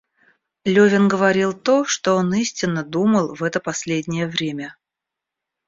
[0.65, 4.75] Левин говорил то, что он истинно думал в это последнее время.